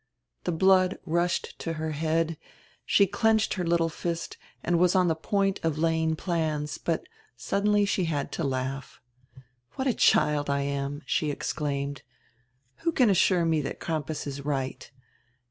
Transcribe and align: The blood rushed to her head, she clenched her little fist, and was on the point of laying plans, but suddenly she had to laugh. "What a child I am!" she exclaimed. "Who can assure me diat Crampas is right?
The 0.45 0.51
blood 0.51 0.97
rushed 1.05 1.59
to 1.59 1.73
her 1.73 1.91
head, 1.91 2.39
she 2.87 3.05
clenched 3.05 3.53
her 3.53 3.63
little 3.63 3.87
fist, 3.87 4.35
and 4.63 4.79
was 4.79 4.95
on 4.95 5.09
the 5.09 5.15
point 5.15 5.59
of 5.61 5.77
laying 5.77 6.15
plans, 6.15 6.79
but 6.79 7.03
suddenly 7.37 7.85
she 7.85 8.05
had 8.05 8.31
to 8.31 8.43
laugh. 8.43 8.99
"What 9.75 9.85
a 9.87 9.93
child 9.93 10.49
I 10.49 10.61
am!" 10.61 11.03
she 11.05 11.29
exclaimed. 11.29 12.01
"Who 12.77 12.91
can 12.91 13.11
assure 13.11 13.45
me 13.45 13.61
diat 13.61 13.77
Crampas 13.77 14.25
is 14.25 14.43
right? 14.43 14.89